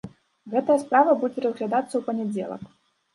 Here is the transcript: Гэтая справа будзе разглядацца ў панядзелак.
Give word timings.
Гэтая 0.53 0.77
справа 0.83 1.13
будзе 1.23 1.43
разглядацца 1.45 1.91
ў 1.97 2.01
панядзелак. 2.09 2.65